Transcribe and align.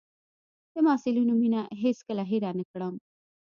د 0.73 0.75
محصلینو 0.85 1.33
مينه 1.41 1.61
هېڅ 1.81 1.97
کله 2.07 2.23
هېره 2.31 2.49
نه 2.59 2.63
کړم. 2.71 2.95